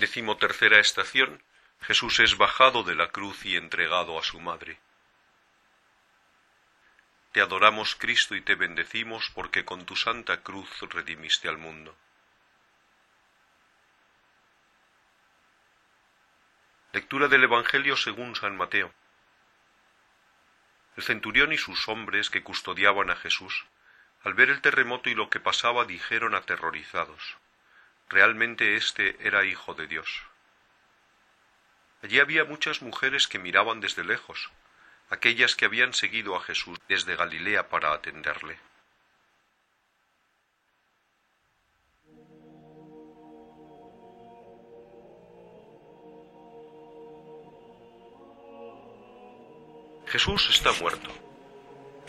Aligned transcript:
Decimotercera 0.00 0.78
estación. 0.78 1.42
Jesús 1.82 2.20
es 2.20 2.38
bajado 2.38 2.84
de 2.84 2.94
la 2.94 3.08
cruz 3.08 3.44
y 3.44 3.58
entregado 3.58 4.18
a 4.18 4.22
su 4.22 4.40
madre. 4.40 4.80
Te 7.32 7.42
adoramos, 7.42 7.96
Cristo, 7.96 8.34
y 8.34 8.40
te 8.40 8.54
bendecimos 8.54 9.30
porque 9.34 9.66
con 9.66 9.84
tu 9.84 9.96
santa 9.96 10.42
cruz 10.42 10.70
redimiste 10.88 11.50
al 11.50 11.58
mundo. 11.58 11.94
Lectura 16.94 17.28
del 17.28 17.44
Evangelio 17.44 17.94
según 17.94 18.34
San 18.36 18.56
Mateo. 18.56 18.94
El 20.96 21.02
centurión 21.02 21.52
y 21.52 21.58
sus 21.58 21.88
hombres 21.88 22.30
que 22.30 22.42
custodiaban 22.42 23.10
a 23.10 23.16
Jesús, 23.16 23.66
al 24.24 24.32
ver 24.32 24.48
el 24.48 24.62
terremoto 24.62 25.10
y 25.10 25.14
lo 25.14 25.28
que 25.28 25.40
pasaba, 25.40 25.84
dijeron 25.84 26.34
aterrorizados, 26.34 27.36
realmente 28.10 28.76
éste 28.76 29.16
era 29.20 29.44
hijo 29.44 29.74
de 29.74 29.86
Dios. 29.86 30.22
Allí 32.02 32.18
había 32.18 32.44
muchas 32.44 32.82
mujeres 32.82 33.28
que 33.28 33.38
miraban 33.38 33.80
desde 33.80 34.04
lejos, 34.04 34.50
aquellas 35.08 35.54
que 35.54 35.64
habían 35.64 35.94
seguido 35.94 36.36
a 36.36 36.42
Jesús 36.42 36.78
desde 36.88 37.16
Galilea 37.16 37.68
para 37.68 37.92
atenderle. 37.92 38.58
Jesús 50.06 50.50
está 50.50 50.72
muerto. 50.72 51.08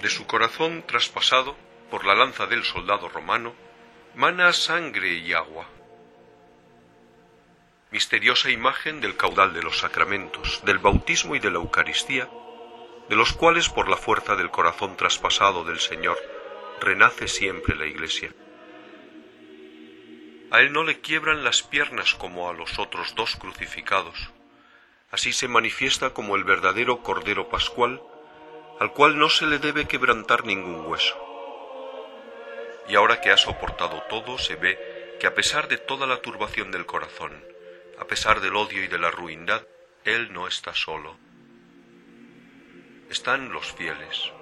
De 0.00 0.08
su 0.08 0.26
corazón 0.26 0.82
traspasado 0.86 1.54
por 1.90 2.06
la 2.06 2.14
lanza 2.14 2.46
del 2.46 2.64
soldado 2.64 3.10
romano, 3.10 3.54
mana 4.14 4.54
sangre 4.54 5.12
y 5.12 5.34
agua. 5.34 5.68
Misteriosa 7.90 8.50
imagen 8.50 9.00
del 9.00 9.16
caudal 9.16 9.52
de 9.52 9.62
los 9.62 9.78
sacramentos, 9.78 10.60
del 10.64 10.78
bautismo 10.78 11.34
y 11.34 11.38
de 11.40 11.50
la 11.50 11.58
Eucaristía, 11.58 12.28
de 13.08 13.16
los 13.16 13.32
cuales 13.32 13.68
por 13.68 13.88
la 13.88 13.96
fuerza 13.96 14.36
del 14.36 14.50
corazón 14.50 14.96
traspasado 14.96 15.64
del 15.64 15.80
Señor 15.80 16.18
renace 16.80 17.26
siempre 17.26 17.74
la 17.74 17.86
Iglesia. 17.86 18.32
A 20.52 20.60
él 20.60 20.72
no 20.72 20.84
le 20.84 21.00
quiebran 21.00 21.44
las 21.44 21.62
piernas 21.62 22.14
como 22.14 22.48
a 22.48 22.52
los 22.52 22.78
otros 22.78 23.14
dos 23.14 23.36
crucificados, 23.36 24.30
Así 25.10 25.32
se 25.32 25.48
manifiesta 25.48 26.10
como 26.10 26.36
el 26.36 26.44
verdadero 26.44 27.02
Cordero 27.02 27.48
Pascual, 27.48 28.00
al 28.78 28.92
cual 28.92 29.18
no 29.18 29.28
se 29.28 29.46
le 29.46 29.58
debe 29.58 29.88
quebrantar 29.88 30.44
ningún 30.44 30.86
hueso. 30.86 31.16
Y 32.88 32.94
ahora 32.94 33.20
que 33.20 33.30
ha 33.30 33.36
soportado 33.36 34.02
todo, 34.08 34.38
se 34.38 34.54
ve 34.54 35.16
que 35.18 35.26
a 35.26 35.34
pesar 35.34 35.66
de 35.66 35.78
toda 35.78 36.06
la 36.06 36.22
turbación 36.22 36.70
del 36.70 36.86
corazón, 36.86 37.44
a 38.00 38.06
pesar 38.06 38.40
del 38.40 38.56
odio 38.56 38.82
y 38.82 38.88
de 38.88 38.98
la 38.98 39.10
ruindad, 39.10 39.62
Él 40.04 40.32
no 40.32 40.48
está 40.48 40.74
solo. 40.74 41.18
Están 43.10 43.52
los 43.52 43.72
fieles. 43.74 44.32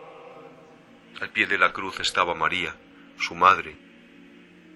Al 1.20 1.30
pie 1.30 1.48
de 1.48 1.58
la 1.58 1.72
cruz 1.72 1.98
estaba 1.98 2.34
María, 2.36 2.76
su 3.18 3.34
madre, 3.34 3.76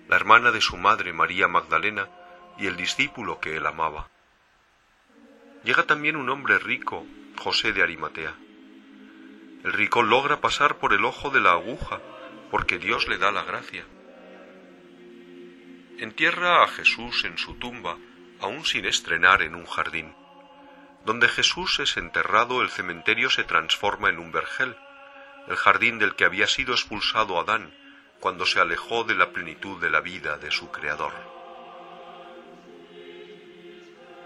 la 0.08 0.16
hermana 0.16 0.50
de 0.50 0.60
su 0.60 0.76
madre 0.76 1.12
María 1.12 1.46
Magdalena 1.46 2.08
y 2.58 2.66
el 2.66 2.76
discípulo 2.76 3.38
que 3.38 3.56
él 3.56 3.66
amaba. 3.66 4.10
Llega 5.62 5.84
también 5.84 6.16
un 6.16 6.28
hombre 6.28 6.58
rico, 6.58 7.06
José 7.38 7.72
de 7.72 7.84
Arimatea. 7.84 8.34
El 9.62 9.72
rico 9.72 10.02
logra 10.02 10.40
pasar 10.40 10.78
por 10.78 10.92
el 10.92 11.04
ojo 11.04 11.30
de 11.30 11.40
la 11.40 11.52
aguja, 11.52 12.00
porque 12.50 12.78
Dios 12.78 13.06
le 13.06 13.18
da 13.18 13.30
la 13.30 13.44
gracia. 13.44 13.84
Entierra 15.98 16.64
a 16.64 16.66
Jesús 16.66 17.24
en 17.24 17.38
su 17.38 17.54
tumba, 17.54 17.96
aún 18.42 18.64
sin 18.64 18.84
estrenar 18.84 19.42
en 19.42 19.54
un 19.54 19.66
jardín. 19.66 20.14
Donde 21.04 21.28
Jesús 21.28 21.80
es 21.80 21.96
enterrado, 21.96 22.62
el 22.62 22.70
cementerio 22.70 23.30
se 23.30 23.44
transforma 23.44 24.08
en 24.08 24.18
un 24.18 24.32
vergel, 24.32 24.76
el 25.48 25.56
jardín 25.56 25.98
del 25.98 26.14
que 26.14 26.24
había 26.24 26.46
sido 26.46 26.74
expulsado 26.74 27.40
Adán 27.40 27.74
cuando 28.20 28.46
se 28.46 28.60
alejó 28.60 29.02
de 29.02 29.16
la 29.16 29.30
plenitud 29.30 29.80
de 29.80 29.90
la 29.90 30.00
vida 30.00 30.38
de 30.38 30.52
su 30.52 30.70
Creador. 30.70 31.12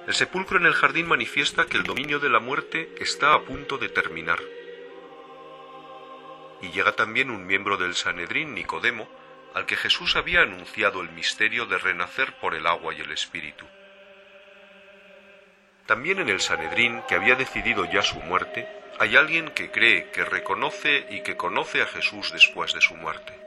El 0.07 0.15
sepulcro 0.15 0.59
en 0.59 0.67
el 0.67 0.75
jardín 0.75 1.09
manifiesta 1.09 1.67
que 1.67 1.79
el 1.79 1.83
dominio 1.83 2.21
de 2.21 2.29
la 2.29 2.39
muerte 2.39 2.95
está 3.01 3.35
a 3.35 3.43
punto 3.43 3.79
de 3.79 3.89
terminar. 3.89 4.39
Y 6.63 6.69
llega 6.69 6.93
también 6.93 7.31
un 7.31 7.47
miembro 7.47 7.77
del 7.77 7.95
Sanedrín, 7.95 8.55
Nicodemo, 8.55 9.09
al 9.55 9.67
que 9.67 9.77
Jesús 9.77 10.15
había 10.15 10.43
anunciado 10.43 11.01
el 11.01 11.11
misterio 11.11 11.67
de 11.67 11.79
renacer 11.79 12.35
por 12.39 12.55
el 12.55 12.67
agua 12.67 12.95
y 12.95 13.01
el 13.01 13.11
Espíritu. 13.11 13.65
También 15.87 16.19
en 16.19 16.29
el 16.29 16.41
Sanedrín, 16.41 17.03
que 17.09 17.15
había 17.15 17.37
decidido 17.37 17.85
ya 17.85 18.03
su 18.03 18.21
muerte, 18.21 18.69
hay 18.99 19.17
alguien 19.17 19.51
que 19.51 19.71
cree, 19.71 20.11
que 20.11 20.25
reconoce 20.25 21.07
y 21.11 21.23
que 21.23 21.37
conoce 21.37 21.83
a 21.83 21.87
Jesús 21.87 22.33
después 22.33 22.75
de 22.75 22.81
su 22.81 22.95
muerte. 22.95 23.47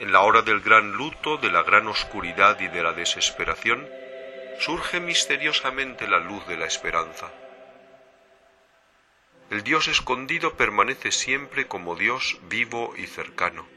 en 0.00 0.12
la 0.12 0.22
hora 0.22 0.40
del 0.40 0.62
gran 0.62 0.92
luto, 0.92 1.36
de 1.36 1.52
la 1.52 1.62
gran 1.62 1.86
oscuridad 1.86 2.58
y 2.58 2.68
de 2.68 2.82
la 2.82 2.94
desesperación, 2.94 3.86
surge 4.58 4.98
misteriosamente 4.98 6.08
la 6.08 6.18
luz 6.18 6.46
de 6.46 6.56
la 6.56 6.64
esperanza. 6.64 7.30
El 9.50 9.62
Dios 9.62 9.88
escondido 9.88 10.56
permanece 10.56 11.12
siempre 11.12 11.66
como 11.66 11.96
Dios 11.96 12.38
vivo 12.48 12.94
y 12.96 13.08
cercano. 13.08 13.68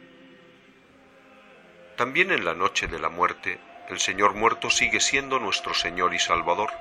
También 1.98 2.31
en 2.31 2.46
la 2.46 2.54
noche 2.54 2.88
de 2.88 3.00
la 3.00 3.10
muerte, 3.10 3.60
el 3.90 4.00
Señor 4.00 4.34
muerto 4.34 4.70
sigue 4.70 5.00
siendo 5.00 5.40
nuestro 5.40 5.74
Señor 5.74 6.14
y 6.14 6.20
Salvador. 6.20 6.72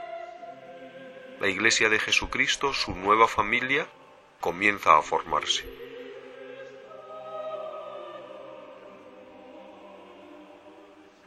La 1.40 1.48
Iglesia 1.48 1.88
de 1.88 1.98
Jesucristo, 1.98 2.72
su 2.72 2.94
nueva 2.94 3.26
familia, 3.26 3.86
comienza 4.40 4.96
a 4.96 5.02
formarse. 5.02 5.64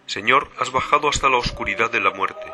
Señor, 0.06 0.50
has 0.60 0.72
bajado 0.72 1.10
hasta 1.10 1.30
la 1.30 1.38
oscuridad 1.38 1.92
de 1.92 2.00
la 2.00 2.12
muerte, 2.12 2.54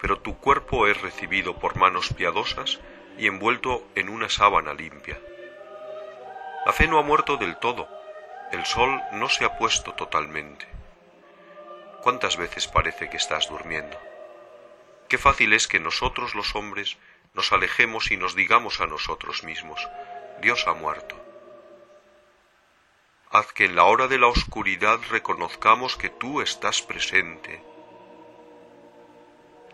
pero 0.00 0.18
tu 0.18 0.38
cuerpo 0.38 0.88
es 0.88 1.00
recibido 1.00 1.58
por 1.58 1.76
manos 1.76 2.12
piadosas 2.12 2.80
y 3.18 3.26
envuelto 3.26 3.86
en 3.94 4.08
una 4.08 4.28
sábana 4.28 4.74
limpia. 4.74 5.20
La 6.64 6.72
fe 6.72 6.88
no 6.88 6.98
ha 6.98 7.02
muerto 7.02 7.36
del 7.36 7.56
todo, 7.58 7.88
el 8.50 8.64
sol 8.64 9.00
no 9.12 9.28
se 9.28 9.44
ha 9.44 9.56
puesto 9.58 9.92
totalmente. 9.92 10.75
¿Cuántas 12.06 12.36
veces 12.36 12.68
parece 12.68 13.10
que 13.10 13.16
estás 13.16 13.48
durmiendo? 13.48 14.00
Qué 15.08 15.18
fácil 15.18 15.52
es 15.54 15.66
que 15.66 15.80
nosotros 15.80 16.36
los 16.36 16.54
hombres 16.54 16.98
nos 17.34 17.50
alejemos 17.50 18.12
y 18.12 18.16
nos 18.16 18.36
digamos 18.36 18.80
a 18.80 18.86
nosotros 18.86 19.42
mismos, 19.42 19.80
Dios 20.40 20.68
ha 20.68 20.74
muerto 20.74 21.20
haz 23.32 23.52
que 23.52 23.64
en 23.64 23.74
la 23.74 23.86
hora 23.86 24.06
de 24.06 24.20
la 24.20 24.28
oscuridad 24.28 25.00
reconozcamos 25.10 25.96
que 25.96 26.08
tú 26.08 26.40
estás 26.40 26.80
presente. 26.80 27.60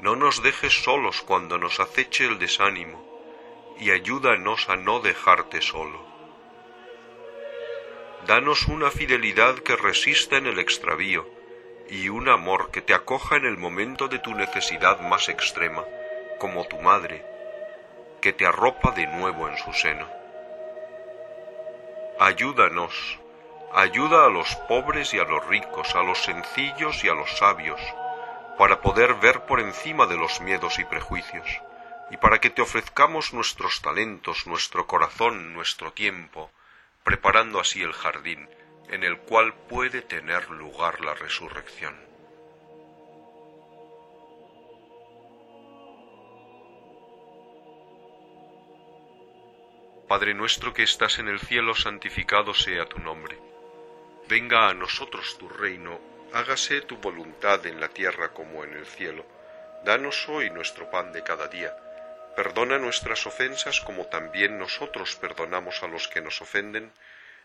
No 0.00 0.16
nos 0.16 0.42
dejes 0.42 0.72
solos 0.84 1.20
cuando 1.20 1.58
nos 1.58 1.80
aceche 1.80 2.24
el 2.24 2.38
desánimo 2.38 3.76
y 3.78 3.90
ayúdanos 3.90 4.70
a 4.70 4.76
no 4.76 5.00
dejarte 5.00 5.60
solo. 5.60 6.02
Danos 8.26 8.68
una 8.68 8.90
fidelidad 8.90 9.58
que 9.58 9.76
resista 9.76 10.38
en 10.38 10.46
el 10.46 10.58
extravío 10.58 11.41
y 11.92 12.08
un 12.08 12.30
amor 12.30 12.70
que 12.70 12.80
te 12.80 12.94
acoja 12.94 13.36
en 13.36 13.44
el 13.44 13.58
momento 13.58 14.08
de 14.08 14.18
tu 14.18 14.34
necesidad 14.34 15.00
más 15.00 15.28
extrema, 15.28 15.84
como 16.38 16.64
tu 16.64 16.80
madre, 16.80 17.22
que 18.22 18.32
te 18.32 18.46
arropa 18.46 18.92
de 18.92 19.06
nuevo 19.06 19.46
en 19.46 19.58
su 19.58 19.74
seno. 19.74 20.08
Ayúdanos 22.18 23.20
Ayuda 23.74 24.26
a 24.26 24.28
los 24.28 24.54
pobres 24.68 25.14
y 25.14 25.18
a 25.18 25.24
los 25.24 25.46
ricos, 25.46 25.94
a 25.94 26.02
los 26.02 26.22
sencillos 26.22 27.04
y 27.04 27.08
a 27.08 27.14
los 27.14 27.38
sabios, 27.38 27.80
para 28.58 28.82
poder 28.82 29.14
ver 29.14 29.46
por 29.46 29.60
encima 29.60 30.06
de 30.06 30.18
los 30.18 30.42
miedos 30.42 30.78
y 30.78 30.84
prejuicios, 30.84 31.48
y 32.10 32.18
para 32.18 32.38
que 32.38 32.50
te 32.50 32.60
ofrezcamos 32.60 33.32
nuestros 33.32 33.80
talentos, 33.80 34.46
nuestro 34.46 34.86
corazón, 34.86 35.54
nuestro 35.54 35.92
tiempo, 35.92 36.50
preparando 37.02 37.60
así 37.60 37.82
el 37.82 37.94
jardín 37.94 38.46
en 38.88 39.04
el 39.04 39.18
cual 39.18 39.54
puede 39.68 40.02
tener 40.02 40.50
lugar 40.50 41.00
la 41.00 41.14
resurrección. 41.14 41.94
Padre 50.08 50.34
nuestro 50.34 50.74
que 50.74 50.82
estás 50.82 51.18
en 51.18 51.28
el 51.28 51.40
cielo, 51.40 51.74
santificado 51.74 52.52
sea 52.52 52.84
tu 52.86 52.98
nombre 52.98 53.38
Venga 54.28 54.70
a 54.70 54.72
nosotros 54.72 55.36
tu 55.36 55.48
reino, 55.48 56.00
hágase 56.32 56.80
tu 56.80 56.96
voluntad 56.96 57.66
en 57.66 57.80
la 57.80 57.88
tierra 57.88 58.32
como 58.32 58.64
en 58.64 58.72
el 58.72 58.86
cielo. 58.86 59.26
Danos 59.84 60.26
hoy 60.28 60.48
nuestro 60.48 60.90
pan 60.90 61.12
de 61.12 61.22
cada 61.22 61.48
día. 61.48 61.76
Perdona 62.34 62.78
nuestras 62.78 63.26
ofensas 63.26 63.80
como 63.80 64.06
también 64.06 64.58
nosotros 64.58 65.16
perdonamos 65.16 65.82
a 65.82 65.88
los 65.88 66.08
que 66.08 66.22
nos 66.22 66.40
ofenden. 66.40 66.92